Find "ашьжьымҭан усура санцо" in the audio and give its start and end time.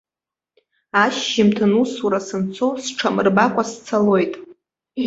1.03-2.67